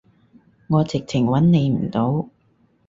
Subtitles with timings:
[0.67, 2.27] 我直情揾你唔到